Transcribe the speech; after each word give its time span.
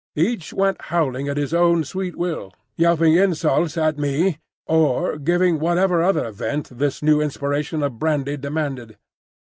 Each 0.15 0.51
went 0.51 0.81
howling 0.89 1.29
at 1.29 1.37
his 1.37 1.53
own 1.53 1.83
sweet 1.83 2.15
will, 2.15 2.51
yelping 2.75 3.13
insults 3.13 3.77
at 3.77 3.99
me, 3.99 4.39
or 4.65 5.19
giving 5.19 5.59
whatever 5.59 6.01
other 6.01 6.31
vent 6.31 6.75
this 6.79 7.03
new 7.03 7.21
inspiration 7.21 7.83
of 7.83 7.99
brandy 7.99 8.35
demanded. 8.35 8.97